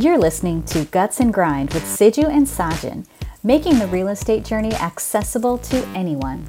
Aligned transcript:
You're 0.00 0.16
listening 0.16 0.62
to 0.62 0.86
Guts 0.86 1.20
and 1.20 1.30
Grind 1.30 1.74
with 1.74 1.82
Siju 1.82 2.24
and 2.24 2.46
Sajin, 2.46 3.04
making 3.42 3.78
the 3.78 3.86
real 3.88 4.08
estate 4.08 4.46
journey 4.46 4.72
accessible 4.76 5.58
to 5.58 5.86
anyone. 5.88 6.46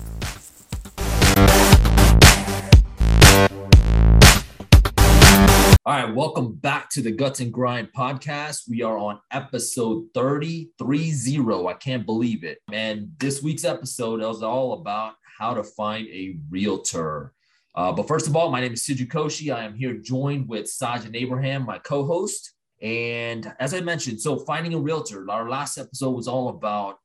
All 5.86 5.94
right, 5.94 6.16
welcome 6.16 6.54
back 6.54 6.90
to 6.92 7.02
the 7.02 7.12
Guts 7.12 7.42
and 7.42 7.52
Grind 7.52 7.90
podcast. 7.92 8.70
We 8.70 8.84
are 8.84 8.98
on 8.98 9.20
episode 9.32 10.06
330. 10.14 11.68
I 11.68 11.74
can't 11.74 12.06
believe 12.06 12.46
it. 12.46 12.60
And 12.72 13.12
this 13.20 13.44
week's 13.44 13.66
episode 13.66 14.22
is 14.22 14.42
all 14.42 14.80
about 14.80 15.16
how 15.38 15.56
to 15.56 15.64
find 15.66 16.08
a 16.08 16.38
realtor. 16.50 17.34
Uh, 17.76 17.92
but 17.92 18.08
first 18.08 18.28
of 18.28 18.38
all, 18.38 18.50
my 18.50 18.62
name 18.62 18.72
is 18.72 18.84
Siju 18.84 19.08
Koshi. 19.10 19.54
I 19.54 19.66
am 19.66 19.76
here 19.76 19.96
joined 19.96 20.48
with 20.48 20.68
Sajin 20.68 21.18
Abraham, 21.18 21.66
my 21.66 21.80
co 21.80 22.06
host. 22.06 22.54
And 22.82 23.54
as 23.60 23.74
I 23.74 23.82
mentioned, 23.82 24.22
so 24.22 24.40
finding 24.40 24.74
a 24.74 24.80
realtor, 24.80 25.26
our 25.30 25.50
last 25.50 25.78
episode 25.78 26.12
was 26.12 26.28
all 26.28 26.50
about 26.50 26.98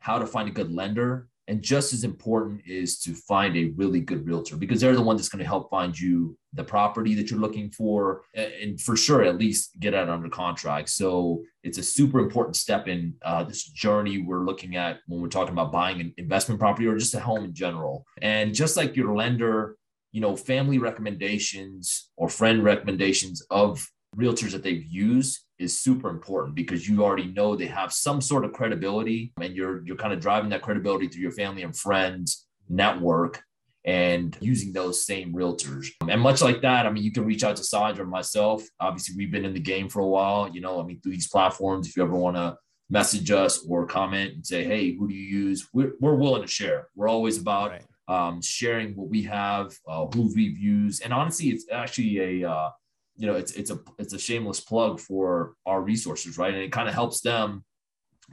how 0.00 0.18
to 0.18 0.26
find 0.26 0.48
a 0.48 0.52
good 0.52 0.72
lender. 0.72 1.28
And 1.48 1.62
just 1.62 1.92
as 1.92 2.02
important 2.02 2.62
is 2.66 2.98
to 3.00 3.14
find 3.14 3.56
a 3.56 3.72
really 3.76 4.00
good 4.00 4.26
realtor 4.26 4.56
because 4.56 4.80
they're 4.80 4.96
the 4.96 5.02
one 5.02 5.16
that's 5.16 5.28
going 5.28 5.42
to 5.42 5.48
help 5.48 5.70
find 5.70 5.98
you 5.98 6.36
the 6.54 6.64
property 6.64 7.14
that 7.14 7.30
you're 7.30 7.38
looking 7.38 7.70
for 7.70 8.22
and 8.34 8.80
for 8.80 8.96
sure 8.96 9.22
at 9.22 9.38
least 9.38 9.78
get 9.78 9.94
it 9.94 10.08
under 10.08 10.28
contract. 10.28 10.88
So 10.88 11.44
it's 11.62 11.78
a 11.78 11.84
super 11.84 12.18
important 12.18 12.56
step 12.56 12.88
in 12.88 13.14
uh, 13.24 13.44
this 13.44 13.64
journey 13.64 14.18
we're 14.18 14.44
looking 14.44 14.74
at 14.74 14.98
when 15.06 15.20
we're 15.20 15.28
talking 15.28 15.52
about 15.52 15.70
buying 15.70 16.00
an 16.00 16.12
investment 16.16 16.58
property 16.58 16.88
or 16.88 16.98
just 16.98 17.14
a 17.14 17.20
home 17.20 17.44
in 17.44 17.54
general. 17.54 18.04
And 18.22 18.52
just 18.52 18.76
like 18.76 18.96
your 18.96 19.14
lender, 19.14 19.76
you 20.10 20.20
know, 20.20 20.34
family 20.34 20.78
recommendations 20.78 22.10
or 22.16 22.28
friend 22.28 22.64
recommendations 22.64 23.40
of 23.50 23.86
realtors 24.18 24.52
that 24.52 24.62
they've 24.62 24.84
used 24.84 25.40
is 25.58 25.78
super 25.78 26.08
important 26.08 26.54
because 26.54 26.88
you 26.88 27.04
already 27.04 27.32
know 27.32 27.56
they 27.56 27.66
have 27.66 27.92
some 27.92 28.20
sort 28.20 28.44
of 28.44 28.52
credibility 28.52 29.32
and 29.40 29.54
you're 29.54 29.84
you're 29.86 29.96
kind 29.96 30.12
of 30.12 30.20
driving 30.20 30.50
that 30.50 30.62
credibility 30.62 31.08
through 31.08 31.22
your 31.22 31.32
family 31.32 31.62
and 31.62 31.76
friends 31.76 32.46
network 32.68 33.42
and 33.84 34.36
using 34.40 34.72
those 34.72 35.06
same 35.06 35.32
realtors. 35.32 35.86
And 36.08 36.20
much 36.20 36.42
like 36.42 36.60
that, 36.62 36.86
I 36.86 36.90
mean, 36.90 37.04
you 37.04 37.12
can 37.12 37.24
reach 37.24 37.44
out 37.44 37.54
to 37.56 37.64
Sandra 37.64 38.02
and 38.02 38.10
myself. 38.10 38.64
Obviously, 38.80 39.14
we've 39.16 39.30
been 39.30 39.44
in 39.44 39.54
the 39.54 39.60
game 39.60 39.88
for 39.88 40.00
a 40.00 40.06
while, 40.06 40.48
you 40.48 40.60
know, 40.60 40.80
I 40.80 40.84
mean, 40.84 41.00
through 41.00 41.12
these 41.12 41.28
platforms, 41.28 41.86
if 41.86 41.96
you 41.96 42.02
ever 42.02 42.16
want 42.16 42.36
to 42.36 42.56
message 42.90 43.30
us 43.30 43.64
or 43.68 43.86
comment 43.86 44.34
and 44.34 44.46
say, 44.46 44.64
hey, 44.64 44.96
who 44.96 45.08
do 45.08 45.14
you 45.14 45.24
use? 45.24 45.68
We're, 45.72 45.92
we're 46.00 46.16
willing 46.16 46.42
to 46.42 46.48
share. 46.48 46.88
We're 46.96 47.08
always 47.08 47.38
about 47.38 47.70
right. 47.70 47.82
um, 48.08 48.42
sharing 48.42 48.96
what 48.96 49.08
we 49.08 49.22
have, 49.22 49.72
uh, 49.88 50.06
who 50.06 50.32
we've 50.34 50.58
used. 50.58 51.04
And 51.04 51.12
honestly, 51.12 51.50
it's 51.50 51.66
actually 51.70 52.42
a, 52.42 52.50
uh, 52.50 52.70
you 53.16 53.26
know, 53.26 53.34
it's 53.34 53.52
it's 53.52 53.70
a 53.70 53.78
it's 53.98 54.12
a 54.12 54.18
shameless 54.18 54.60
plug 54.60 55.00
for 55.00 55.54
our 55.64 55.80
resources, 55.80 56.38
right? 56.38 56.52
And 56.52 56.62
it 56.62 56.72
kind 56.72 56.88
of 56.88 56.94
helps 56.94 57.20
them 57.20 57.64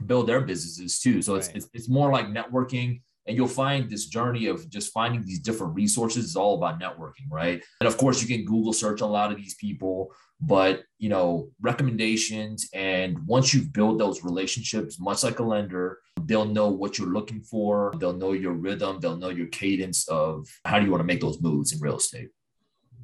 build 0.06 0.26
their 0.26 0.40
businesses 0.40 1.00
too. 1.00 1.22
So 1.22 1.36
it's, 1.36 1.48
right. 1.48 1.56
it's 1.56 1.68
it's 1.72 1.88
more 1.88 2.12
like 2.12 2.26
networking. 2.26 3.00
And 3.26 3.38
you'll 3.38 3.48
find 3.48 3.88
this 3.88 4.04
journey 4.04 4.48
of 4.48 4.68
just 4.68 4.92
finding 4.92 5.24
these 5.24 5.38
different 5.38 5.74
resources 5.74 6.26
is 6.26 6.36
all 6.36 6.58
about 6.58 6.78
networking, 6.78 7.30
right? 7.30 7.62
And 7.80 7.88
of 7.88 7.96
course, 7.96 8.20
you 8.20 8.28
can 8.28 8.44
Google 8.44 8.74
search 8.74 9.00
a 9.00 9.06
lot 9.06 9.32
of 9.32 9.38
these 9.38 9.54
people, 9.54 10.12
but 10.42 10.82
you 10.98 11.08
know, 11.08 11.48
recommendations. 11.62 12.68
And 12.74 13.26
once 13.26 13.54
you've 13.54 13.72
built 13.72 13.98
those 13.98 14.22
relationships, 14.24 15.00
much 15.00 15.24
like 15.24 15.38
a 15.38 15.42
lender, 15.42 16.00
they'll 16.20 16.44
know 16.44 16.68
what 16.68 16.98
you're 16.98 17.14
looking 17.14 17.40
for. 17.40 17.94
They'll 17.98 18.12
know 18.12 18.32
your 18.32 18.52
rhythm. 18.52 19.00
They'll 19.00 19.16
know 19.16 19.30
your 19.30 19.46
cadence 19.46 20.06
of 20.08 20.46
how 20.66 20.78
do 20.78 20.84
you 20.84 20.90
want 20.90 21.00
to 21.00 21.06
make 21.06 21.22
those 21.22 21.40
moves 21.40 21.72
in 21.72 21.80
real 21.80 21.96
estate. 21.96 22.28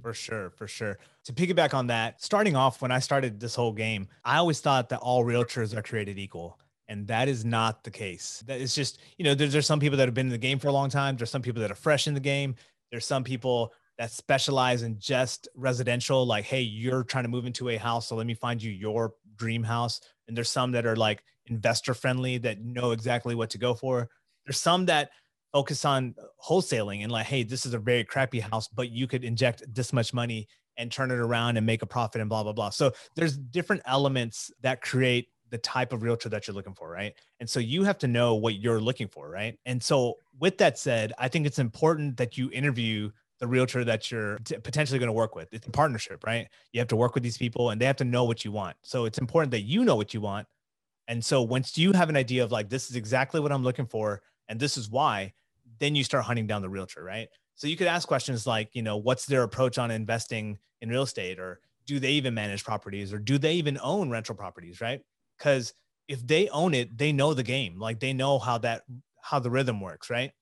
For 0.02 0.14
sure, 0.14 0.50
for 0.50 0.66
sure. 0.66 0.98
To 1.24 1.32
piggyback 1.32 1.74
on 1.74 1.88
that, 1.88 2.22
starting 2.22 2.56
off 2.56 2.80
when 2.80 2.90
I 2.90 2.98
started 2.98 3.38
this 3.38 3.54
whole 3.54 3.72
game, 3.72 4.08
I 4.24 4.38
always 4.38 4.60
thought 4.60 4.88
that 4.88 5.00
all 5.00 5.24
realtors 5.24 5.76
are 5.76 5.82
created 5.82 6.18
equal. 6.18 6.58
And 6.88 7.06
that 7.06 7.28
is 7.28 7.44
not 7.44 7.84
the 7.84 7.90
case. 7.90 8.42
That 8.46 8.60
is 8.60 8.74
just, 8.74 8.98
you 9.16 9.24
know, 9.24 9.34
there's, 9.34 9.52
there's 9.52 9.66
some 9.66 9.78
people 9.78 9.98
that 9.98 10.08
have 10.08 10.14
been 10.14 10.26
in 10.26 10.32
the 10.32 10.38
game 10.38 10.58
for 10.58 10.68
a 10.68 10.72
long 10.72 10.90
time. 10.90 11.16
There's 11.16 11.30
some 11.30 11.42
people 11.42 11.62
that 11.62 11.70
are 11.70 11.76
fresh 11.76 12.08
in 12.08 12.14
the 12.14 12.20
game. 12.20 12.56
There's 12.90 13.06
some 13.06 13.22
people 13.22 13.72
that 13.98 14.10
specialize 14.10 14.82
in 14.82 14.98
just 14.98 15.46
residential, 15.54 16.26
like, 16.26 16.44
hey, 16.44 16.62
you're 16.62 17.04
trying 17.04 17.24
to 17.24 17.30
move 17.30 17.46
into 17.46 17.68
a 17.68 17.76
house. 17.76 18.08
So 18.08 18.16
let 18.16 18.26
me 18.26 18.34
find 18.34 18.60
you 18.60 18.72
your 18.72 19.12
dream 19.36 19.62
house. 19.62 20.00
And 20.26 20.36
there's 20.36 20.48
some 20.48 20.72
that 20.72 20.86
are 20.86 20.96
like 20.96 21.22
investor 21.46 21.94
friendly 21.94 22.38
that 22.38 22.60
know 22.60 22.92
exactly 22.92 23.34
what 23.34 23.50
to 23.50 23.58
go 23.58 23.74
for. 23.74 24.08
There's 24.44 24.58
some 24.58 24.86
that 24.86 25.10
focus 25.52 25.84
on 25.84 26.14
wholesaling 26.44 27.02
and 27.02 27.10
like, 27.10 27.26
hey, 27.26 27.42
this 27.42 27.66
is 27.66 27.74
a 27.74 27.78
very 27.78 28.04
crappy 28.04 28.40
house, 28.40 28.68
but 28.68 28.90
you 28.90 29.06
could 29.06 29.24
inject 29.24 29.62
this 29.72 29.92
much 29.92 30.14
money 30.14 30.46
and 30.76 30.90
turn 30.90 31.10
it 31.10 31.18
around 31.18 31.56
and 31.56 31.66
make 31.66 31.82
a 31.82 31.86
profit 31.86 32.20
and 32.20 32.30
blah 32.30 32.42
blah 32.42 32.52
blah. 32.52 32.70
So 32.70 32.92
there's 33.16 33.36
different 33.36 33.82
elements 33.86 34.50
that 34.62 34.80
create 34.80 35.28
the 35.50 35.58
type 35.58 35.92
of 35.92 36.02
realtor 36.02 36.28
that 36.28 36.46
you're 36.46 36.54
looking 36.54 36.74
for, 36.74 36.88
right? 36.88 37.12
And 37.40 37.50
so 37.50 37.60
you 37.60 37.82
have 37.82 37.98
to 37.98 38.06
know 38.06 38.36
what 38.36 38.54
you're 38.54 38.80
looking 38.80 39.08
for, 39.08 39.28
right? 39.28 39.58
And 39.66 39.82
so 39.82 40.14
with 40.38 40.58
that 40.58 40.78
said, 40.78 41.12
I 41.18 41.28
think 41.28 41.46
it's 41.46 41.58
important 41.58 42.16
that 42.16 42.38
you 42.38 42.50
interview 42.52 43.10
the 43.40 43.46
realtor 43.46 43.84
that 43.84 44.10
you're 44.10 44.38
potentially 44.62 44.98
going 44.98 45.08
to 45.08 45.12
work 45.12 45.34
with. 45.34 45.52
It's 45.52 45.66
a 45.66 45.70
partnership, 45.70 46.24
right? 46.24 46.46
You 46.72 46.80
have 46.80 46.88
to 46.88 46.96
work 46.96 47.14
with 47.14 47.22
these 47.22 47.38
people 47.38 47.70
and 47.70 47.80
they 47.80 47.86
have 47.86 47.96
to 47.96 48.04
know 48.04 48.24
what 48.24 48.44
you 48.44 48.52
want. 48.52 48.76
So 48.82 49.06
it's 49.06 49.18
important 49.18 49.50
that 49.52 49.62
you 49.62 49.84
know 49.84 49.96
what 49.96 50.14
you 50.14 50.20
want. 50.20 50.46
And 51.08 51.24
so 51.24 51.42
once 51.42 51.76
you 51.76 51.92
have 51.92 52.08
an 52.10 52.16
idea 52.16 52.44
of 52.44 52.52
like 52.52 52.68
this 52.68 52.90
is 52.90 52.96
exactly 52.96 53.40
what 53.40 53.50
I'm 53.50 53.64
looking 53.64 53.86
for 53.86 54.22
and 54.50 54.60
this 54.60 54.76
is 54.76 54.90
why, 54.90 55.32
then 55.78 55.94
you 55.94 56.04
start 56.04 56.24
hunting 56.24 56.46
down 56.46 56.60
the 56.60 56.68
realtor, 56.68 57.02
right? 57.02 57.28
So 57.54 57.68
you 57.68 57.76
could 57.76 57.86
ask 57.86 58.06
questions 58.06 58.46
like, 58.46 58.68
you 58.74 58.82
know, 58.82 58.96
what's 58.96 59.24
their 59.24 59.44
approach 59.44 59.78
on 59.78 59.90
investing 59.90 60.58
in 60.82 60.90
real 60.90 61.04
estate 61.04 61.38
or 61.38 61.60
do 61.86 61.98
they 61.98 62.12
even 62.12 62.34
manage 62.34 62.64
properties 62.64 63.12
or 63.12 63.18
do 63.18 63.38
they 63.38 63.54
even 63.54 63.78
own 63.82 64.10
rental 64.10 64.34
properties, 64.34 64.80
right? 64.80 65.00
Cuz 65.38 65.72
if 66.08 66.26
they 66.26 66.48
own 66.48 66.74
it, 66.74 66.98
they 66.98 67.12
know 67.12 67.32
the 67.32 67.42
game. 67.42 67.78
Like 67.78 68.00
they 68.00 68.12
know 68.12 68.38
how 68.38 68.58
that 68.58 68.82
how 69.22 69.38
the 69.38 69.50
rhythm 69.50 69.80
works, 69.80 70.10
right? 70.10 70.32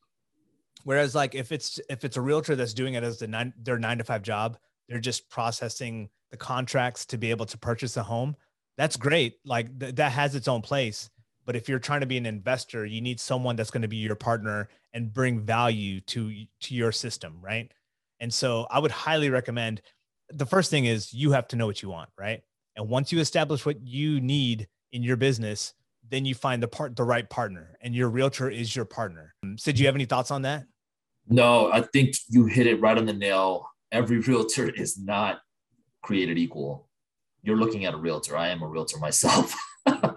Whereas 0.85 1.15
like 1.15 1.35
if 1.35 1.53
it's 1.53 1.79
if 1.91 2.05
it's 2.05 2.17
a 2.17 2.23
realtor 2.23 2.57
that's 2.57 2.75
doing 2.75 2.95
it 2.95 3.05
as 3.05 3.19
the 3.19 3.29
nine, 3.29 3.53
their 3.63 3.79
9 3.79 3.99
to 3.99 4.05
5 4.05 4.23
job, 4.23 4.59
they're 4.89 5.01
just 5.01 5.29
processing 5.29 6.09
the 6.31 6.37
contracts 6.37 7.05
to 7.07 7.19
be 7.19 7.31
able 7.31 7.47
to 7.47 7.59
purchase 7.59 7.97
a 7.97 8.03
home. 8.03 8.37
That's 8.77 8.97
great. 8.97 9.39
Like 9.45 9.79
th- 9.79 9.97
that 9.97 10.13
has 10.13 10.35
its 10.35 10.49
own 10.49 10.63
place. 10.63 11.11
But 11.49 11.57
if 11.57 11.67
you're 11.67 11.79
trying 11.79 12.01
to 12.01 12.07
be 12.07 12.19
an 12.19 12.27
investor, 12.27 12.85
you 12.85 13.01
need 13.01 13.19
someone 13.19 13.57
that's 13.57 13.71
going 13.71 13.81
to 13.81 13.89
be 13.89 13.97
your 13.97 14.15
partner 14.15 14.69
and 14.93 15.11
bring 15.11 15.41
value 15.41 16.03
to 16.03 16.45
to 16.61 16.75
your 16.75 16.93
system, 16.93 17.39
right? 17.41 17.73
And 18.21 18.33
so 18.35 18.67
I 18.71 18.79
would 18.79 18.91
highly 18.91 19.31
recommend 19.31 19.81
the 20.29 20.45
first 20.45 20.71
thing 20.71 20.85
is 20.85 21.15
you 21.15 21.31
have 21.31 21.49
to 21.49 21.57
know 21.57 21.65
what 21.65 21.81
you 21.83 21.89
want, 21.89 22.11
right? 22.19 22.43
And 22.77 22.91
once 22.91 23.13
you 23.13 23.21
establish 23.21 23.65
what 23.65 23.81
you 23.81 24.21
need 24.21 24.69
in 24.93 25.03
your 25.03 25.17
business, 25.17 25.73
then 26.07 26.27
you 26.27 26.35
find 26.35 26.63
the 26.63 26.69
part 26.69 26.97
the 26.97 27.05
right 27.05 27.31
partner 27.31 27.79
and 27.81 27.95
your 27.95 28.11
realtor 28.11 28.51
is 28.51 28.77
your 28.77 28.85
partner. 28.85 29.35
Um, 29.43 29.57
so 29.57 29.73
do 29.73 29.81
you 29.81 29.87
have 29.87 29.95
any 29.95 30.05
thoughts 30.05 30.31
on 30.31 30.43
that? 30.43 30.67
No, 31.31 31.73
I 31.73 31.81
think 31.81 32.15
you 32.29 32.45
hit 32.45 32.67
it 32.67 32.79
right 32.79 32.99
on 32.99 33.07
the 33.07 33.15
nail. 33.15 33.71
Every 33.91 34.19
realtor 34.29 34.69
is 34.69 34.99
not 34.99 35.41
created 36.03 36.37
equal. 36.37 36.91
You're 37.43 37.57
looking 37.57 37.87
at 37.87 37.95
a 37.95 37.97
realtor. 37.97 38.37
I 38.37 38.49
am 38.49 38.63
a 38.63 38.69
realtor 38.69 38.99
myself. 38.99 39.55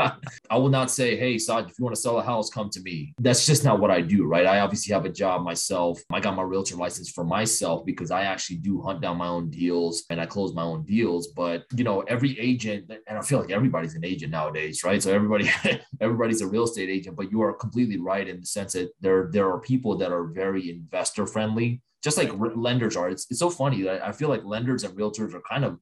I 0.50 0.58
will 0.58 0.70
not 0.70 0.92
say, 0.92 1.16
hey, 1.16 1.38
Saj, 1.38 1.70
if 1.70 1.80
you 1.80 1.86
want 1.86 1.96
to 1.96 2.02
sell 2.02 2.20
a 2.20 2.24
house, 2.24 2.50
come 2.50 2.70
to 2.72 2.82
me. 2.82 3.14
That's 3.20 3.46
just 3.46 3.64
not 3.64 3.80
what 3.80 3.92
I 3.92 4.02
do, 4.02 4.26
right? 4.26 4.46
I 4.46 4.60
obviously 4.60 4.94
have 4.94 5.06
a 5.06 5.10
job 5.10 5.44
myself. 5.44 6.02
I 6.12 6.20
got 6.20 6.36
my 6.36 6.44
realtor 6.44 6.76
license 6.76 7.10
for 7.10 7.24
myself 7.24 7.86
because 7.86 8.12
I 8.12 8.24
actually 8.24 8.58
do 8.58 8.82
hunt 8.82 9.02
down 9.02 9.18
my 9.18 9.28
own 9.28 9.50
deals 9.50 10.04
and 10.10 10.20
I 10.20 10.26
close 10.26 10.54
my 10.54 10.64
own 10.64 10.84
deals. 10.84 11.28
But 11.28 11.66
you 11.76 11.84
know, 11.84 12.02
every 12.02 12.40
agent, 12.40 12.92
and 13.08 13.18
I 13.18 13.22
feel 13.22 13.40
like 13.40 13.52
everybody's 13.52 13.96
an 13.96 14.06
agent 14.06 14.32
nowadays, 14.32 14.84
right? 14.84 15.02
So 15.02 15.14
everybody, 15.14 15.50
everybody's 16.02 16.42
a 16.42 16.48
real 16.48 16.64
estate 16.64 16.90
agent, 16.90 17.16
but 17.16 17.32
you 17.32 17.42
are 17.42 17.54
completely 17.54 17.98
right 17.98 18.28
in 18.28 18.40
the 18.40 18.46
sense 18.46 18.74
that 18.74 18.92
there, 19.02 19.30
there 19.32 19.50
are 19.50 19.60
people 19.60 19.98
that 19.98 20.12
are 20.12 20.26
very 20.26 20.70
investor 20.70 21.26
friendly, 21.26 21.82
just 22.04 22.18
like 22.18 22.32
lenders 22.56 22.96
are. 22.96 23.10
It's, 23.10 23.28
it's 23.30 23.40
so 23.40 23.50
funny 23.50 23.84
that 23.84 24.04
I 24.04 24.12
feel 24.12 24.30
like 24.30 24.44
lenders 24.44 24.84
and 24.84 24.98
realtors 24.98 25.34
are 25.34 25.42
kind 25.50 25.64
of 25.64 25.78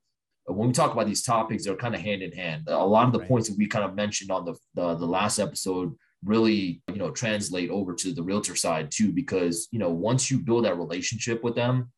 Uh, 0.50 0.54
when 0.54 0.70
we 0.70 0.74
talk 0.74 0.94
about 0.94 1.08
these 1.08 1.24
topics, 1.24 1.66
they're 1.66 1.76
kind 1.76 1.96
of 1.96 2.02
hand 2.02 2.22
in 2.22 2.32
hand. 2.32 2.64
A 2.68 2.86
lot 2.86 3.06
of 3.06 3.14
the 3.14 3.20
right. 3.20 3.28
points 3.28 3.50
that 3.50 3.58
we 3.58 3.68
kind 3.68 3.86
of 3.86 3.96
mentioned 3.96 4.32
on 4.32 4.46
the, 4.46 4.56
the, 4.74 4.96
the 4.96 5.06
last 5.06 5.40
episode 5.40 5.96
really 6.24 6.82
you 6.90 6.98
know 6.98 7.12
translate 7.12 7.70
over 7.70 7.94
to 7.94 8.12
the 8.12 8.22
realtor 8.22 8.56
side 8.56 8.92
too 8.92 9.12
because 9.12 9.68
you 9.72 9.80
know 9.80 9.90
once 9.90 10.30
you 10.30 10.38
build 10.38 10.66
that 10.66 10.78
relationship 10.78 11.44
with 11.44 11.56
them 11.56 11.90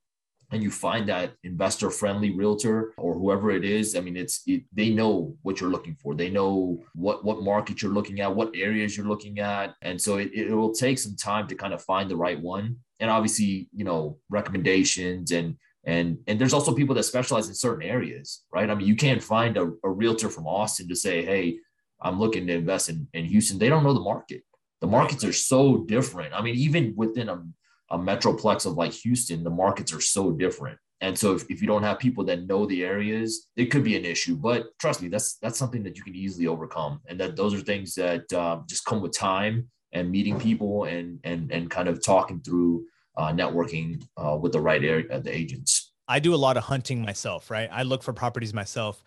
and 0.52 0.62
you 0.62 0.70
find 0.70 1.08
that 1.08 1.34
investor 1.44 1.90
friendly 1.90 2.30
realtor 2.30 2.94
or 2.98 3.16
whoever 3.16 3.50
it 3.50 3.66
is 3.66 3.96
i 3.96 4.00
mean 4.00 4.16
it's 4.16 4.44
it, 4.46 4.64
they 4.74 4.92
know 4.92 5.36
what 5.42 5.60
you're 5.60 5.72
looking 5.72 5.96
for 5.96 6.14
they 6.14 6.30
know 6.30 6.80
what 6.94 7.26
what 7.26 7.42
market 7.42 7.82
you're 7.82 7.94
looking 7.94 8.20
at 8.20 8.36
what 8.36 8.56
areas 8.56 8.96
you're 8.96 9.08
looking 9.08 9.40
at 9.40 9.74
and 9.82 10.00
so 10.00 10.18
it, 10.18 10.32
it 10.34 10.54
will 10.54 10.74
take 10.74 11.00
some 11.00 11.16
time 11.16 11.48
to 11.48 11.56
kind 11.56 11.74
of 11.74 11.82
find 11.82 12.10
the 12.10 12.16
right 12.16 12.40
one 12.40 12.76
and 13.00 13.10
obviously 13.10 13.70
you 13.74 13.84
know 13.84 14.20
recommendations 14.30 15.32
and 15.32 15.58
and 15.86 16.18
and 16.28 16.40
there's 16.40 16.54
also 16.54 16.74
people 16.74 16.96
that 16.96 17.04
specialize 17.04 17.48
in 17.48 17.56
certain 17.56 17.84
areas 17.84 18.44
right? 18.54 18.70
I 18.70 18.76
mean 18.76 18.88
you 18.88 18.96
can't 18.96 19.24
find 19.24 19.58
a, 19.58 19.72
a 19.84 19.90
realtor 19.90 20.30
from 20.30 20.48
austin 20.48 20.88
to 20.90 20.96
say 20.96 21.26
hey 21.26 21.58
i'm 22.02 22.20
looking 22.20 22.48
to 22.48 22.54
invest 22.54 22.90
in, 22.90 23.08
in 23.14 23.26
houston. 23.26 23.60
They 23.60 23.70
don't 23.70 23.84
know 23.84 23.94
the 23.94 24.00
market. 24.00 24.44
The 24.82 24.88
markets 24.88 25.24
are 25.24 25.34
so 25.34 25.84
different. 25.86 26.34
I 26.34 26.42
mean 26.42 26.56
even 26.56 26.94
within 26.96 27.30
a, 27.30 27.44
a 27.90 27.98
metroplex 27.98 28.66
of 28.66 28.74
like 28.74 28.94
houston 28.94 29.44
the 29.44 29.50
markets 29.50 29.94
are 29.94 30.02
so 30.02 30.32
different. 30.32 30.78
And 31.02 31.18
so 31.18 31.34
if, 31.34 31.50
if 31.50 31.62
you 31.62 31.68
don't 31.68 31.84
have 31.84 31.98
people 31.98 32.24
that 32.26 32.46
know 32.46 32.68
the 32.68 32.84
areas, 32.84 33.48
it 33.56 33.66
could 33.66 33.84
be 33.84 33.98
an 33.98 34.06
issue. 34.06 34.36
But 34.36 34.68
trust 34.80 35.02
me, 35.02 35.10
that's 35.10 35.38
that's 35.38 35.58
something 35.58 35.82
that 35.84 35.98
you 35.98 36.04
can 36.04 36.16
easily 36.16 36.46
overcome. 36.46 37.02
And 37.08 37.20
that 37.20 37.36
those 37.36 37.56
are 37.56 37.60
things 37.60 37.96
that 37.96 38.32
um, 38.34 38.66
just 38.70 38.86
come 38.86 39.02
with 39.02 39.12
time 39.12 39.68
and 39.94 40.12
meeting 40.12 40.40
people 40.40 40.86
and 40.86 41.20
and 41.24 41.52
and 41.52 41.70
kind 41.70 41.88
of 41.88 42.04
talking 42.04 42.40
through 42.42 42.86
uh, 43.18 43.32
networking 43.32 44.04
uh, 44.18 44.38
with 44.40 44.52
the 44.52 44.60
right 44.60 44.84
area, 44.84 45.20
the 45.20 45.36
agents. 45.36 45.92
I 46.08 46.20
do 46.20 46.34
a 46.34 46.36
lot 46.36 46.58
of 46.58 46.64
hunting 46.64 47.02
myself, 47.02 47.50
right? 47.50 47.70
I 47.72 47.84
look 47.84 48.04
for 48.04 48.14
properties 48.14 48.54
myself, 48.54 49.04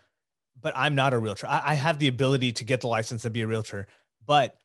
but 0.60 0.72
I'm 0.76 0.94
not 0.94 1.12
a 1.12 1.18
realtor. 1.18 1.46
I, 1.46 1.62
I 1.66 1.74
have 1.74 1.98
the 1.98 2.08
ability 2.08 2.52
to 2.52 2.64
get 2.64 2.80
the 2.80 2.88
license 2.88 3.22
to 3.22 3.30
be 3.30 3.42
a 3.42 3.46
realtor, 3.46 3.86
but 4.26 4.56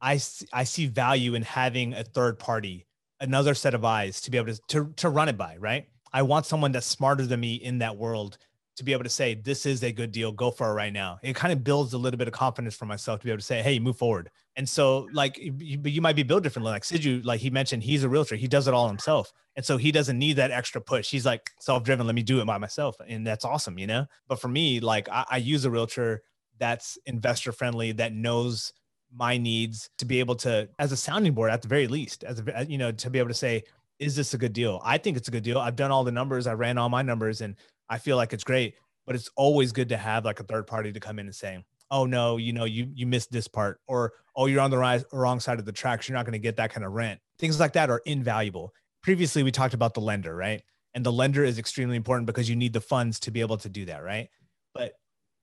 I 0.00 0.20
I 0.52 0.64
see 0.64 0.86
value 0.86 1.34
in 1.34 1.42
having 1.42 1.94
a 1.94 2.04
third 2.04 2.38
party, 2.38 2.86
another 3.20 3.54
set 3.54 3.74
of 3.74 3.84
eyes 3.84 4.20
to 4.22 4.30
be 4.30 4.38
able 4.38 4.52
to 4.52 4.60
to, 4.68 4.92
to 4.96 5.08
run 5.08 5.28
it 5.28 5.38
by, 5.38 5.56
right? 5.58 5.88
I 6.12 6.22
want 6.22 6.46
someone 6.46 6.72
that's 6.72 6.86
smarter 6.86 7.26
than 7.26 7.40
me 7.40 7.54
in 7.54 7.78
that 7.78 7.96
world 7.96 8.38
to 8.76 8.84
be 8.84 8.92
able 8.92 9.04
to 9.04 9.10
say 9.10 9.34
this 9.34 9.66
is 9.66 9.82
a 9.82 9.90
good 9.90 10.12
deal 10.12 10.30
go 10.30 10.50
for 10.50 10.70
it 10.70 10.74
right 10.74 10.92
now. 10.92 11.18
It 11.22 11.34
kind 11.34 11.52
of 11.52 11.64
builds 11.64 11.94
a 11.94 11.98
little 11.98 12.18
bit 12.18 12.28
of 12.28 12.34
confidence 12.34 12.74
for 12.74 12.84
myself 12.84 13.20
to 13.20 13.24
be 13.24 13.30
able 13.30 13.38
to 13.38 13.44
say 13.44 13.62
hey 13.62 13.78
move 13.78 13.96
forward. 13.96 14.30
And 14.56 14.68
so 14.68 15.08
like 15.12 15.38
you, 15.38 15.80
you 15.84 16.00
might 16.00 16.16
be 16.16 16.22
built 16.22 16.42
differently. 16.42 16.72
Like 16.72 16.82
Siju 16.82 17.24
like 17.24 17.40
he 17.40 17.50
mentioned 17.50 17.82
he's 17.82 18.04
a 18.04 18.08
realtor. 18.08 18.36
He 18.36 18.48
does 18.48 18.68
it 18.68 18.74
all 18.74 18.88
himself. 18.88 19.32
And 19.56 19.64
so 19.64 19.78
he 19.78 19.90
doesn't 19.90 20.18
need 20.18 20.34
that 20.34 20.50
extra 20.50 20.80
push. 20.80 21.10
He's 21.10 21.24
like 21.24 21.50
self-driven 21.60 22.06
let 22.06 22.14
me 22.14 22.22
do 22.22 22.40
it 22.40 22.46
by 22.46 22.58
myself. 22.58 22.96
And 23.06 23.26
that's 23.26 23.44
awesome 23.44 23.78
you 23.78 23.86
know? 23.86 24.06
But 24.28 24.40
for 24.40 24.48
me 24.48 24.80
like 24.80 25.08
I, 25.08 25.24
I 25.30 25.36
use 25.38 25.64
a 25.64 25.70
realtor 25.70 26.22
that's 26.58 26.98
investor 27.06 27.52
friendly 27.52 27.92
that 27.92 28.12
knows 28.12 28.72
my 29.14 29.38
needs 29.38 29.88
to 29.98 30.04
be 30.04 30.20
able 30.20 30.34
to 30.34 30.68
as 30.78 30.92
a 30.92 30.96
sounding 30.96 31.32
board 31.32 31.50
at 31.50 31.62
the 31.62 31.68
very 31.68 31.86
least 31.86 32.24
as 32.24 32.40
a 32.40 32.58
uh, 32.58 32.64
you 32.68 32.76
know 32.76 32.90
to 32.92 33.08
be 33.08 33.18
able 33.18 33.28
to 33.28 33.34
say 33.34 33.62
is 33.98 34.14
this 34.14 34.34
a 34.34 34.38
good 34.38 34.52
deal? 34.52 34.80
I 34.84 34.98
think 34.98 35.16
it's 35.16 35.28
a 35.28 35.30
good 35.30 35.42
deal. 35.42 35.58
I've 35.58 35.76
done 35.76 35.90
all 35.90 36.04
the 36.04 36.12
numbers. 36.12 36.46
I 36.46 36.52
ran 36.52 36.76
all 36.76 36.88
my 36.88 37.02
numbers 37.02 37.40
and 37.40 37.56
I 37.88 37.98
feel 37.98 38.16
like 38.16 38.32
it's 38.32 38.44
great, 38.44 38.74
but 39.06 39.14
it's 39.14 39.30
always 39.36 39.72
good 39.72 39.88
to 39.90 39.96
have 39.96 40.24
like 40.24 40.40
a 40.40 40.44
third 40.44 40.66
party 40.66 40.92
to 40.92 41.00
come 41.00 41.18
in 41.18 41.26
and 41.26 41.34
say, 41.34 41.64
"Oh 41.90 42.06
no, 42.06 42.36
you 42.36 42.52
know, 42.52 42.64
you 42.64 42.88
you 42.92 43.06
missed 43.06 43.30
this 43.32 43.48
part," 43.48 43.80
or 43.86 44.12
"Oh, 44.34 44.46
you're 44.46 44.60
on 44.60 44.70
the 44.70 44.78
right, 44.78 45.04
wrong 45.12 45.40
side 45.40 45.58
of 45.58 45.64
the 45.64 45.72
tracks. 45.72 46.08
You're 46.08 46.16
not 46.16 46.24
going 46.24 46.32
to 46.32 46.38
get 46.38 46.56
that 46.56 46.72
kind 46.72 46.84
of 46.84 46.92
rent." 46.92 47.20
Things 47.38 47.60
like 47.60 47.72
that 47.74 47.90
are 47.90 48.02
invaluable. 48.04 48.72
Previously, 49.02 49.42
we 49.42 49.52
talked 49.52 49.74
about 49.74 49.94
the 49.94 50.00
lender, 50.00 50.34
right? 50.34 50.62
And 50.94 51.04
the 51.04 51.12
lender 51.12 51.44
is 51.44 51.58
extremely 51.58 51.96
important 51.96 52.26
because 52.26 52.48
you 52.48 52.56
need 52.56 52.72
the 52.72 52.80
funds 52.80 53.20
to 53.20 53.30
be 53.30 53.40
able 53.40 53.58
to 53.58 53.68
do 53.68 53.84
that, 53.84 54.02
right? 54.02 54.28
But 54.74 54.94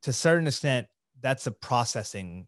to 0.01 0.09
a 0.09 0.13
certain 0.13 0.47
extent, 0.47 0.87
that's 1.21 1.47
a 1.47 1.51
processing 1.51 2.47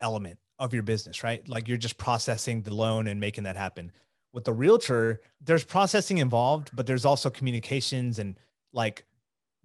element 0.00 0.38
of 0.58 0.72
your 0.74 0.82
business, 0.82 1.22
right? 1.22 1.46
Like 1.48 1.68
you're 1.68 1.76
just 1.76 1.98
processing 1.98 2.62
the 2.62 2.74
loan 2.74 3.06
and 3.06 3.20
making 3.20 3.44
that 3.44 3.56
happen. 3.56 3.92
With 4.32 4.44
the 4.44 4.52
realtor, 4.52 5.20
there's 5.40 5.64
processing 5.64 6.18
involved, 6.18 6.70
but 6.74 6.86
there's 6.86 7.04
also 7.04 7.30
communications 7.30 8.18
and 8.18 8.36
like 8.72 9.04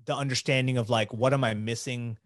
the 0.06 0.16
understanding 0.16 0.78
of 0.78 0.90
like 0.90 1.14
what 1.14 1.34
am 1.34 1.44
I 1.44 1.54
missing, 1.54 2.18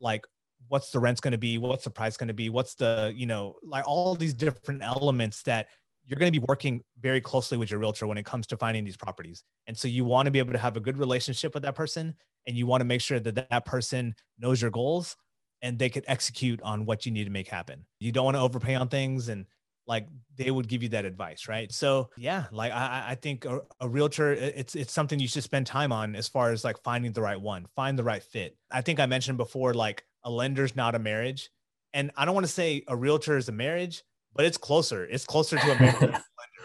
like 0.00 0.26
what's 0.68 0.90
the 0.90 0.98
rent's 0.98 1.20
going 1.20 1.32
to 1.32 1.38
be, 1.38 1.58
what's 1.58 1.84
the 1.84 1.90
price 1.90 2.16
going 2.16 2.28
to 2.28 2.34
be, 2.34 2.48
what's 2.50 2.74
the 2.74 3.12
you 3.14 3.26
know 3.26 3.56
like 3.62 3.86
all 3.86 4.14
these 4.14 4.34
different 4.34 4.82
elements 4.82 5.42
that 5.42 5.68
you're 6.06 6.18
going 6.18 6.32
to 6.32 6.40
be 6.40 6.44
working 6.48 6.82
very 7.00 7.20
closely 7.20 7.56
with 7.56 7.70
your 7.70 7.78
realtor 7.78 8.06
when 8.06 8.18
it 8.18 8.24
comes 8.24 8.46
to 8.48 8.56
finding 8.56 8.84
these 8.84 8.96
properties. 8.96 9.44
And 9.66 9.76
so 9.76 9.86
you 9.86 10.04
want 10.04 10.26
to 10.26 10.32
be 10.32 10.40
able 10.40 10.52
to 10.52 10.58
have 10.58 10.76
a 10.76 10.80
good 10.80 10.98
relationship 10.98 11.54
with 11.54 11.62
that 11.62 11.76
person 11.76 12.14
and 12.46 12.56
you 12.56 12.66
want 12.66 12.80
to 12.80 12.84
make 12.84 13.00
sure 13.00 13.20
that 13.20 13.48
that 13.50 13.64
person 13.64 14.14
knows 14.38 14.60
your 14.60 14.70
goals 14.70 15.16
and 15.62 15.78
they 15.78 15.88
could 15.88 16.04
execute 16.08 16.60
on 16.62 16.84
what 16.84 17.06
you 17.06 17.12
need 17.12 17.24
to 17.24 17.30
make 17.30 17.48
happen. 17.48 17.84
You 18.00 18.12
don't 18.12 18.24
want 18.24 18.36
to 18.36 18.40
overpay 18.40 18.74
on 18.74 18.88
things 18.88 19.28
and 19.28 19.46
like 19.90 20.06
they 20.36 20.50
would 20.50 20.68
give 20.68 20.82
you 20.84 20.88
that 20.90 21.04
advice 21.04 21.48
right? 21.48 21.70
So 21.72 22.08
yeah 22.16 22.44
like 22.52 22.72
i, 22.72 23.06
I 23.08 23.14
think 23.16 23.44
a, 23.44 23.60
a, 23.80 23.88
realtor 23.88 24.32
it's 24.32 24.74
it's 24.76 24.92
something 24.92 25.18
you 25.18 25.28
should 25.28 25.42
spend 25.42 25.66
time 25.66 25.92
on 25.92 26.14
as 26.14 26.28
far 26.28 26.52
as 26.52 26.64
like 26.64 26.78
finding 26.82 27.12
the 27.12 27.20
right 27.20 27.40
one 27.40 27.66
find 27.74 27.98
the 27.98 28.04
right 28.04 28.22
fit. 28.22 28.56
I 28.70 28.80
think 28.80 29.00
i 29.00 29.06
mentioned 29.06 29.36
before 29.36 29.74
like 29.74 30.04
a 30.24 30.30
lender's 30.30 30.76
not 30.76 30.94
a 30.94 30.98
marriage 30.98 31.50
and 31.92 32.12
i 32.16 32.24
don't 32.24 32.34
want 32.34 32.46
to 32.46 32.52
say 32.52 32.84
a 32.86 32.96
realtor 32.96 33.36
is 33.36 33.48
a 33.48 33.52
marriage 33.52 34.04
but 34.34 34.46
it's 34.46 34.56
closer 34.56 35.04
it's 35.04 35.26
closer 35.26 35.58
to 35.58 35.72
a 35.72 35.78
marriage 35.80 36.00
lender 36.00 36.24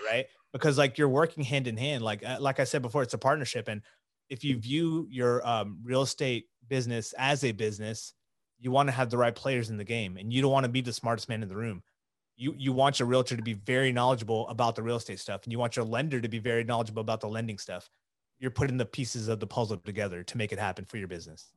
right? 0.09 0.25
Because 0.53 0.77
like 0.77 0.97
you're 0.97 1.09
working 1.09 1.43
hand 1.43 1.67
in 1.67 1.75
hand 1.75 2.03
like 2.03 2.23
uh, 2.23 2.37
like 2.39 2.59
i 2.59 2.63
said 2.63 2.81
before 2.81 3.01
it's 3.01 3.15
a 3.15 3.17
partnership 3.17 3.67
and 3.67 3.81
if 4.29 4.43
you 4.43 4.57
view 4.57 5.07
your 5.09 5.45
um, 5.47 5.79
real 5.83 6.01
estate 6.03 6.45
business 6.67 7.13
as 7.17 7.43
a 7.43 7.51
business 7.51 8.13
you 8.59 8.71
want 8.71 8.87
to 8.87 8.93
have 8.93 9.09
the 9.09 9.17
right 9.17 9.35
players 9.35 9.69
in 9.69 9.77
the 9.77 9.83
game 9.83 10.17
and 10.17 10.31
you 10.31 10.41
don't 10.41 10.51
want 10.51 10.63
to 10.63 10.71
be 10.71 10.81
the 10.81 10.93
smartest 10.93 11.27
man 11.27 11.43
in 11.43 11.49
the 11.49 11.55
room 11.55 11.81
you 12.37 12.53
you 12.57 12.73
want 12.73 12.99
your 12.99 13.07
realtor 13.07 13.35
to 13.35 13.41
be 13.41 13.53
very 13.53 13.91
knowledgeable 13.91 14.47
about 14.49 14.75
the 14.75 14.83
real 14.83 14.97
estate 14.97 15.19
stuff 15.19 15.43
and 15.43 15.51
you 15.51 15.59
want 15.59 15.75
your 15.75 15.85
lender 15.85 16.19
to 16.19 16.27
be 16.27 16.39
very 16.39 16.63
knowledgeable 16.63 17.01
about 17.01 17.21
the 17.21 17.27
lending 17.27 17.57
stuff 17.57 17.89
you're 18.39 18.51
putting 18.51 18.77
the 18.77 18.85
pieces 18.85 19.27
of 19.27 19.39
the 19.39 19.47
puzzle 19.47 19.77
together 19.77 20.23
to 20.23 20.37
make 20.37 20.51
it 20.51 20.59
happen 20.59 20.85
for 20.85 20.97
your 20.97 21.07
business 21.07 21.51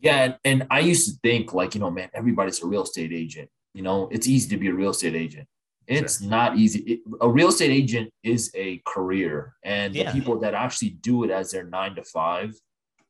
yeah 0.00 0.24
and, 0.24 0.36
and 0.44 0.66
i 0.70 0.80
used 0.80 1.08
to 1.08 1.18
think 1.22 1.52
like 1.52 1.74
you 1.74 1.80
know 1.80 1.90
man 1.90 2.08
everybody's 2.14 2.62
a 2.62 2.66
real 2.66 2.82
estate 2.82 3.12
agent 3.12 3.48
you 3.72 3.82
know 3.82 4.08
it's 4.10 4.26
easy 4.26 4.48
to 4.48 4.56
be 4.56 4.68
a 4.68 4.74
real 4.74 4.90
estate 4.90 5.14
agent 5.14 5.46
it's 5.86 6.20
sure. 6.20 6.30
not 6.30 6.56
easy 6.56 6.80
it, 6.80 7.00
a 7.20 7.28
real 7.28 7.48
estate 7.48 7.70
agent 7.70 8.10
is 8.22 8.50
a 8.54 8.80
career 8.86 9.54
and 9.64 9.94
yeah. 9.94 10.04
the 10.04 10.18
people 10.18 10.38
that 10.38 10.54
actually 10.54 10.90
do 10.90 11.24
it 11.24 11.30
as 11.30 11.50
their 11.50 11.64
nine 11.64 11.94
to 11.94 12.02
five 12.04 12.54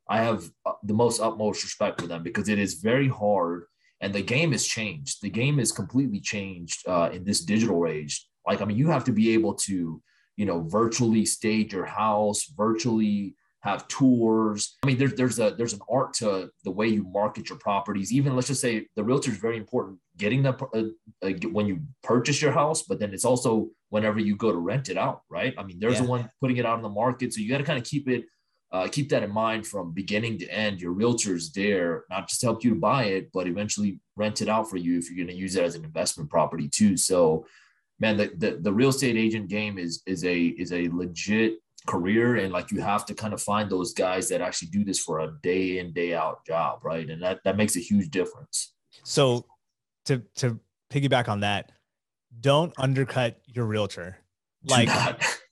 i 0.09 0.19
have 0.19 0.45
uh, 0.67 0.73
the 0.83 0.95
most 0.95 1.21
utmost 1.21 1.63
respect 1.63 2.01
for 2.01 2.07
them 2.07 2.23
because 2.23 2.49
it 2.49 2.59
is 2.59 2.75
very 2.75 3.09
hard 3.09 3.65
and 4.05 4.13
the 4.13 4.21
game 4.21 4.53
has 4.53 4.67
changed. 4.67 5.23
The 5.23 5.31
game 5.31 5.59
is 5.59 5.73
completely 5.73 6.21
changed 6.21 6.87
uh, 6.87 7.09
in 7.11 7.25
this 7.25 7.41
digital 7.41 7.87
age. 7.87 8.29
Like, 8.47 8.61
I 8.61 8.67
mean, 8.67 8.77
you 8.77 8.89
have 8.89 9.05
to 9.05 9.13
be 9.13 9.33
able 9.33 9.55
to, 9.55 10.03
you 10.37 10.45
know, 10.45 10.61
virtually 10.69 11.25
stage 11.25 11.73
your 11.73 11.87
house, 11.87 12.45
virtually 12.55 13.35
have 13.61 13.89
tours. 13.89 14.77
I 14.83 14.89
mean, 14.89 14.99
there's 14.99 15.15
there's 15.15 15.39
a 15.39 15.55
there's 15.57 15.73
an 15.73 15.81
art 15.91 16.13
to 16.15 16.51
the 16.65 16.71
way 16.71 16.87
you 16.87 17.05
market 17.05 17.49
your 17.49 17.57
properties. 17.57 18.13
Even 18.13 18.35
let's 18.37 18.49
just 18.49 18.61
say 18.61 18.87
the 18.95 19.03
realtor 19.03 19.31
is 19.31 19.39
very 19.39 19.57
important 19.57 19.99
getting 20.19 20.43
that 20.43 20.61
uh, 20.61 20.83
uh, 21.27 21.31
when 21.51 21.67
you 21.67 21.81
purchase 22.03 22.43
your 22.43 22.53
house, 22.53 22.83
but 22.83 23.01
then 23.01 23.15
it's 23.15 23.25
also 23.25 23.71
whenever 23.89 24.21
you 24.21 24.37
go 24.37 24.53
to 24.53 24.59
rent 24.59 24.91
it 24.91 24.99
out, 24.99 25.23
right? 25.31 25.55
I 25.57 25.63
mean, 25.63 25.79
there's 25.81 25.95
yeah. 25.95 26.03
the 26.03 26.11
one 26.11 26.29
putting 26.43 26.59
it 26.59 26.67
out 26.67 26.77
in 26.77 26.83
the 26.83 26.91
market, 26.91 27.33
so 27.33 27.41
you 27.41 27.49
got 27.49 27.59
to 27.59 27.65
kind 27.65 27.79
of 27.79 27.87
keep 27.87 28.07
it 28.07 28.27
uh, 28.75 28.89
keep 28.89 29.09
that 29.09 29.23
in 29.23 29.31
mind 29.31 29.65
from 29.65 29.93
beginning 29.93 30.37
to 30.37 30.49
end. 30.49 30.81
Your 30.81 30.91
realtor's 30.91 31.53
there 31.53 32.05
not 32.11 32.29
just 32.29 32.41
to 32.41 32.47
help 32.47 32.65
you 32.65 32.71
to 32.71 32.77
buy 32.77 33.05
it, 33.05 33.31
but 33.33 33.47
eventually 33.47 34.01
rent 34.17 34.43
it 34.43 34.49
out 34.49 34.69
for 34.69 34.79
you 34.79 34.99
if 34.99 35.09
you're 35.09 35.25
going 35.25 35.35
to 35.35 35.41
use 35.41 35.55
it 35.55 35.63
as 35.63 35.77
an 35.77 35.85
investment 35.85 36.29
property 36.29 36.69
too. 36.69 36.97
So, 36.97 37.47
man, 38.01 38.17
the, 38.17 38.33
the, 38.37 38.59
the 38.61 38.73
real 38.73 38.89
estate 38.89 39.17
agent 39.17 39.49
game 39.49 39.79
is 39.79 40.03
is 40.07 40.25
a 40.25 40.47
is 40.47 40.73
a 40.73 40.89
legit 40.89 41.59
career, 41.87 42.35
and 42.35 42.53
like 42.53 42.73
you 42.73 42.81
have 42.81 43.07
to 43.07 43.15
kind 43.15 43.33
of 43.33 43.41
find 43.41 43.71
those 43.71 43.95
guys 43.95 44.29
that 44.31 44.41
actually 44.41 44.69
do 44.69 44.85
this 44.85 44.99
for 44.99 45.21
a 45.21 45.33
day 45.45 45.79
in 45.79 45.93
day 45.93 46.13
out 46.13 46.45
job, 46.45 46.81
right? 46.83 47.09
And 47.09 47.23
that 47.23 47.39
that 47.45 47.57
makes 47.57 47.77
a 47.77 47.81
huge 47.81 48.11
difference. 48.11 48.75
So, 49.05 49.47
to 50.07 50.21
to 50.39 50.59
piggyback 50.91 51.29
on 51.29 51.39
that, 51.41 51.71
don't 52.41 52.73
undercut 52.77 53.41
your 53.47 53.67
realtor. 53.67 54.19
Like 54.67 54.89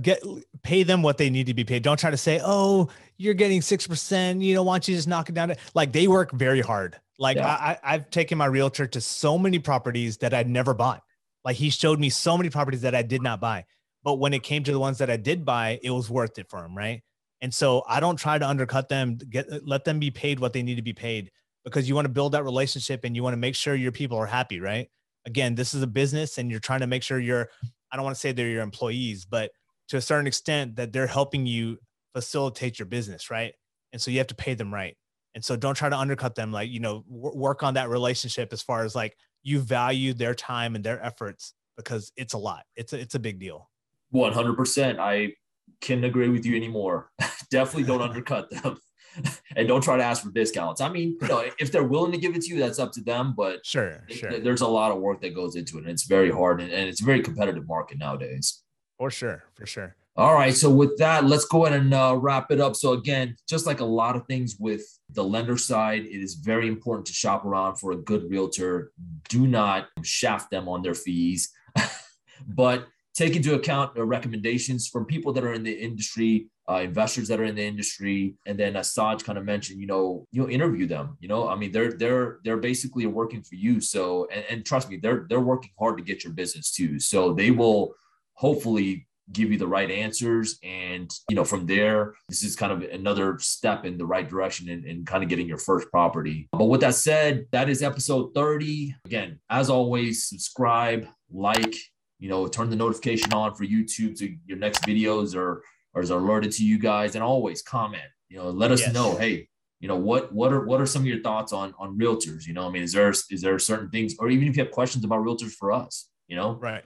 get 0.00 0.22
pay 0.62 0.82
them 0.82 1.02
what 1.02 1.18
they 1.18 1.30
need 1.30 1.46
to 1.46 1.54
be 1.54 1.64
paid. 1.64 1.82
Don't 1.82 1.98
try 1.98 2.10
to 2.10 2.16
say, 2.16 2.40
"Oh, 2.42 2.88
you're 3.16 3.34
getting 3.34 3.62
six 3.62 3.86
percent." 3.86 4.42
You 4.42 4.54
know, 4.54 4.62
why 4.62 4.64
don't 4.64 4.66
want 4.66 4.88
you 4.88 4.96
just 4.96 5.08
knock 5.08 5.28
it 5.28 5.34
down? 5.34 5.54
Like 5.74 5.92
they 5.92 6.08
work 6.08 6.32
very 6.32 6.60
hard. 6.60 6.96
Like 7.18 7.36
yeah. 7.36 7.48
I, 7.48 7.78
I've 7.82 8.10
taken 8.10 8.38
my 8.38 8.46
realtor 8.46 8.86
to 8.86 9.00
so 9.00 9.38
many 9.38 9.58
properties 9.58 10.18
that 10.18 10.34
I'd 10.34 10.48
never 10.48 10.74
bought. 10.74 11.02
Like 11.44 11.56
he 11.56 11.70
showed 11.70 11.98
me 11.98 12.10
so 12.10 12.36
many 12.36 12.50
properties 12.50 12.82
that 12.82 12.94
I 12.94 13.02
did 13.02 13.22
not 13.22 13.40
buy. 13.40 13.64
But 14.04 14.16
when 14.16 14.34
it 14.34 14.42
came 14.42 14.62
to 14.64 14.72
the 14.72 14.78
ones 14.78 14.98
that 14.98 15.10
I 15.10 15.16
did 15.16 15.44
buy, 15.44 15.80
it 15.82 15.90
was 15.90 16.10
worth 16.10 16.38
it 16.38 16.48
for 16.48 16.64
him, 16.64 16.76
right? 16.76 17.02
And 17.40 17.52
so 17.52 17.82
I 17.88 18.00
don't 18.00 18.16
try 18.16 18.38
to 18.38 18.46
undercut 18.46 18.88
them. 18.88 19.16
Get 19.16 19.66
let 19.66 19.84
them 19.84 19.98
be 19.98 20.10
paid 20.10 20.40
what 20.40 20.52
they 20.52 20.62
need 20.62 20.76
to 20.76 20.82
be 20.82 20.92
paid 20.92 21.30
because 21.64 21.88
you 21.88 21.94
want 21.94 22.04
to 22.04 22.12
build 22.12 22.32
that 22.32 22.44
relationship 22.44 23.04
and 23.04 23.16
you 23.16 23.22
want 23.22 23.34
to 23.34 23.38
make 23.38 23.54
sure 23.54 23.74
your 23.74 23.92
people 23.92 24.18
are 24.18 24.26
happy, 24.26 24.60
right? 24.60 24.88
Again, 25.26 25.56
this 25.56 25.74
is 25.74 25.82
a 25.82 25.86
business 25.86 26.38
and 26.38 26.50
you're 26.50 26.60
trying 26.60 26.80
to 26.80 26.86
make 26.86 27.02
sure 27.02 27.18
you're 27.18 27.48
I 27.96 27.98
don't 27.98 28.04
want 28.04 28.14
to 28.14 28.20
say 28.20 28.32
they're 28.32 28.50
your 28.50 28.62
employees, 28.62 29.24
but 29.24 29.52
to 29.88 29.96
a 29.96 30.02
certain 30.02 30.26
extent 30.26 30.76
that 30.76 30.92
they're 30.92 31.06
helping 31.06 31.46
you 31.46 31.78
facilitate 32.14 32.78
your 32.78 32.84
business, 32.84 33.30
right? 33.30 33.54
And 33.94 34.02
so 34.02 34.10
you 34.10 34.18
have 34.18 34.26
to 34.26 34.34
pay 34.34 34.52
them 34.52 34.74
right. 34.74 34.94
And 35.34 35.42
so 35.42 35.56
don't 35.56 35.74
try 35.74 35.88
to 35.88 35.96
undercut 35.96 36.34
them. 36.34 36.52
Like, 36.52 36.68
you 36.68 36.78
know, 36.78 37.06
w- 37.10 37.34
work 37.34 37.62
on 37.62 37.72
that 37.72 37.88
relationship 37.88 38.52
as 38.52 38.60
far 38.60 38.84
as 38.84 38.94
like 38.94 39.16
you 39.42 39.60
value 39.60 40.12
their 40.12 40.34
time 40.34 40.74
and 40.74 40.84
their 40.84 41.02
efforts 41.02 41.54
because 41.78 42.12
it's 42.18 42.34
a 42.34 42.38
lot. 42.38 42.64
It's 42.76 42.92
a, 42.92 43.00
it's 43.00 43.14
a 43.14 43.18
big 43.18 43.40
deal. 43.40 43.70
100%. 44.12 44.98
I 44.98 45.32
couldn't 45.80 46.04
agree 46.04 46.28
with 46.28 46.44
you 46.44 46.54
anymore. 46.54 47.08
Definitely 47.50 47.84
don't 47.84 48.02
undercut 48.02 48.50
them. 48.50 48.76
and 49.56 49.68
don't 49.68 49.82
try 49.82 49.96
to 49.96 50.02
ask 50.02 50.22
for 50.22 50.30
discounts. 50.30 50.80
I 50.80 50.88
mean, 50.88 51.16
you 51.20 51.28
know, 51.28 51.44
if 51.58 51.72
they're 51.72 51.84
willing 51.84 52.12
to 52.12 52.18
give 52.18 52.34
it 52.34 52.42
to 52.42 52.54
you, 52.54 52.60
that's 52.60 52.78
up 52.78 52.92
to 52.92 53.02
them. 53.02 53.34
But 53.36 53.64
sure, 53.64 54.04
sure. 54.08 54.38
there's 54.38 54.60
a 54.60 54.68
lot 54.68 54.92
of 54.92 54.98
work 54.98 55.20
that 55.22 55.34
goes 55.34 55.56
into 55.56 55.78
it, 55.78 55.82
and 55.82 55.90
it's 55.90 56.04
very 56.04 56.30
hard, 56.30 56.60
and, 56.60 56.70
and 56.70 56.88
it's 56.88 57.02
a 57.02 57.04
very 57.04 57.22
competitive 57.22 57.66
market 57.66 57.98
nowadays. 57.98 58.62
For 58.98 59.10
sure, 59.10 59.44
for 59.54 59.66
sure. 59.66 59.96
All 60.18 60.32
right. 60.32 60.54
So 60.54 60.70
with 60.70 60.96
that, 60.96 61.26
let's 61.26 61.44
go 61.44 61.66
ahead 61.66 61.78
and 61.78 61.92
uh, 61.92 62.16
wrap 62.18 62.50
it 62.50 62.58
up. 62.58 62.74
So 62.74 62.92
again, 62.92 63.36
just 63.46 63.66
like 63.66 63.80
a 63.80 63.84
lot 63.84 64.16
of 64.16 64.26
things 64.26 64.56
with 64.58 64.82
the 65.10 65.22
lender 65.22 65.58
side, 65.58 66.06
it 66.06 66.22
is 66.22 66.36
very 66.36 66.68
important 66.68 67.06
to 67.08 67.12
shop 67.12 67.44
around 67.44 67.76
for 67.76 67.92
a 67.92 67.96
good 67.96 68.30
realtor. 68.30 68.92
Do 69.28 69.46
not 69.46 69.88
shaft 70.02 70.50
them 70.50 70.68
on 70.68 70.80
their 70.80 70.94
fees, 70.94 71.50
but 72.46 72.86
take 73.16 73.34
into 73.34 73.54
account 73.54 73.92
recommendations 73.96 74.88
from 74.88 75.06
people 75.06 75.32
that 75.32 75.42
are 75.42 75.54
in 75.54 75.62
the 75.62 75.72
industry, 75.72 76.48
uh, 76.68 76.80
investors 76.82 77.28
that 77.28 77.40
are 77.40 77.44
in 77.44 77.54
the 77.54 77.64
industry, 77.64 78.34
and 78.44 78.58
then 78.58 78.76
as 78.76 78.92
Saj 78.92 79.24
kind 79.24 79.38
of 79.38 79.44
mentioned, 79.44 79.80
you 79.80 79.86
know, 79.86 80.26
you 80.32 80.42
know, 80.42 80.48
interview 80.48 80.86
them. 80.86 81.16
You 81.20 81.28
know, 81.28 81.48
I 81.48 81.56
mean, 81.56 81.72
they're 81.72 81.92
they're 81.92 82.38
they're 82.44 82.58
basically 82.58 83.06
working 83.06 83.42
for 83.42 83.54
you. 83.54 83.80
So, 83.80 84.28
and, 84.30 84.44
and 84.50 84.66
trust 84.66 84.90
me, 84.90 84.98
they're 84.98 85.26
they're 85.28 85.40
working 85.40 85.70
hard 85.78 85.96
to 85.96 86.04
get 86.04 86.24
your 86.24 86.34
business 86.34 86.70
too. 86.72 87.00
So 87.00 87.32
they 87.32 87.50
will 87.50 87.94
hopefully 88.34 89.06
give 89.32 89.50
you 89.50 89.58
the 89.58 89.66
right 89.66 89.90
answers 89.90 90.56
and 90.62 91.10
you 91.28 91.34
know 91.34 91.44
from 91.44 91.66
there 91.66 92.14
this 92.28 92.44
is 92.44 92.54
kind 92.54 92.70
of 92.70 92.88
another 92.90 93.36
step 93.40 93.84
in 93.84 93.98
the 93.98 94.06
right 94.06 94.28
direction 94.28 94.68
and, 94.68 94.84
and 94.84 95.04
kind 95.04 95.24
of 95.24 95.28
getting 95.28 95.48
your 95.48 95.58
first 95.58 95.90
property 95.90 96.48
but 96.52 96.66
with 96.66 96.80
that 96.80 96.94
said 96.94 97.44
that 97.50 97.68
is 97.68 97.82
episode 97.82 98.32
30 98.34 98.94
again 99.04 99.40
as 99.50 99.68
always 99.68 100.28
subscribe 100.28 101.08
like 101.32 101.74
you 102.18 102.28
know, 102.28 102.46
turn 102.46 102.70
the 102.70 102.76
notification 102.76 103.32
on 103.32 103.54
for 103.54 103.64
YouTube 103.64 104.16
so 104.16 104.26
your 104.46 104.58
next 104.58 104.82
videos 104.82 105.34
are, 105.34 105.62
are 105.94 106.02
alerted 106.02 106.52
to 106.52 106.64
you 106.64 106.78
guys 106.78 107.14
and 107.14 107.22
always 107.22 107.62
comment, 107.62 108.02
you 108.28 108.36
know, 108.36 108.50
let 108.50 108.70
us 108.70 108.80
yes. 108.80 108.94
know, 108.94 109.16
hey, 109.16 109.48
you 109.80 109.88
know, 109.88 109.96
what 109.96 110.32
what 110.32 110.52
are 110.52 110.64
what 110.64 110.80
are 110.80 110.86
some 110.86 111.02
of 111.02 111.06
your 111.06 111.20
thoughts 111.20 111.52
on 111.52 111.74
on 111.78 111.98
realtors? 111.98 112.46
You 112.46 112.54
know, 112.54 112.66
I 112.66 112.70
mean, 112.70 112.82
is 112.82 112.92
there 112.92 113.10
is 113.10 113.42
there 113.42 113.58
certain 113.58 113.90
things, 113.90 114.14
or 114.18 114.30
even 114.30 114.48
if 114.48 114.56
you 114.56 114.62
have 114.62 114.72
questions 114.72 115.04
about 115.04 115.24
realtors 115.24 115.52
for 115.52 115.70
us, 115.70 116.08
you 116.28 116.36
know? 116.36 116.54
Right. 116.54 116.84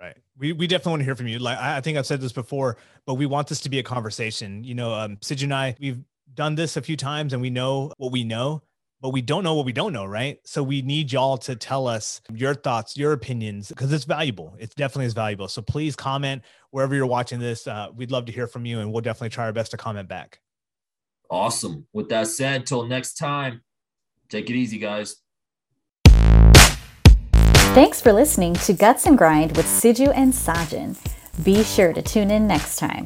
Right. 0.00 0.16
We, 0.38 0.54
we 0.54 0.66
definitely 0.66 0.92
want 0.92 1.00
to 1.00 1.04
hear 1.04 1.14
from 1.14 1.28
you. 1.28 1.38
Like 1.38 1.58
I 1.58 1.82
think 1.82 1.98
I've 1.98 2.06
said 2.06 2.22
this 2.22 2.32
before, 2.32 2.78
but 3.06 3.14
we 3.14 3.26
want 3.26 3.48
this 3.48 3.60
to 3.60 3.68
be 3.68 3.78
a 3.80 3.82
conversation. 3.82 4.64
You 4.64 4.74
know, 4.74 4.94
um, 4.94 5.18
Sid 5.20 5.42
and 5.42 5.52
I, 5.52 5.76
we've 5.78 6.00
done 6.32 6.54
this 6.54 6.78
a 6.78 6.82
few 6.82 6.96
times 6.96 7.34
and 7.34 7.42
we 7.42 7.50
know 7.50 7.92
what 7.98 8.10
we 8.10 8.24
know 8.24 8.62
but 9.00 9.10
we 9.10 9.22
don't 9.22 9.42
know 9.42 9.54
what 9.54 9.64
we 9.64 9.72
don't 9.72 9.92
know, 9.92 10.04
right? 10.04 10.38
So 10.44 10.62
we 10.62 10.82
need 10.82 11.12
y'all 11.12 11.38
to 11.38 11.56
tell 11.56 11.86
us 11.86 12.20
your 12.32 12.54
thoughts, 12.54 12.96
your 12.96 13.12
opinions, 13.12 13.68
because 13.68 13.92
it's 13.92 14.04
valuable. 14.04 14.54
It's 14.58 14.74
definitely 14.74 15.06
is 15.06 15.14
valuable. 15.14 15.48
So 15.48 15.62
please 15.62 15.96
comment 15.96 16.42
wherever 16.70 16.94
you're 16.94 17.06
watching 17.06 17.40
this. 17.40 17.66
Uh, 17.66 17.88
we'd 17.94 18.10
love 18.10 18.26
to 18.26 18.32
hear 18.32 18.46
from 18.46 18.66
you, 18.66 18.80
and 18.80 18.92
we'll 18.92 19.00
definitely 19.00 19.30
try 19.30 19.44
our 19.44 19.52
best 19.52 19.70
to 19.70 19.76
comment 19.76 20.08
back. 20.08 20.40
Awesome. 21.30 21.86
With 21.92 22.08
that 22.10 22.26
said, 22.26 22.66
till 22.66 22.86
next 22.86 23.14
time, 23.14 23.62
take 24.28 24.50
it 24.50 24.54
easy, 24.54 24.78
guys. 24.78 25.16
Thanks 27.72 28.00
for 28.00 28.12
listening 28.12 28.54
to 28.54 28.72
Guts 28.72 29.06
and 29.06 29.16
Grind 29.16 29.56
with 29.56 29.66
Siju 29.66 30.12
and 30.14 30.32
Sajin. 30.32 30.98
Be 31.44 31.62
sure 31.62 31.92
to 31.92 32.02
tune 32.02 32.30
in 32.30 32.48
next 32.48 32.76
time. 32.76 33.04